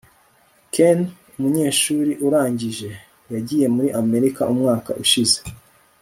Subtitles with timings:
[0.73, 0.97] ken,
[1.35, 2.89] umunyeshuri urangije,
[3.33, 5.39] yagiye muri amerika umwaka ushize